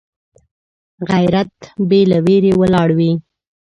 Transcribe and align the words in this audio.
غیرت 1.09 1.53
بې 1.89 2.01
له 2.11 2.17
ویرې 2.25 2.51
ولاړ 2.59 2.89
وي 2.97 3.11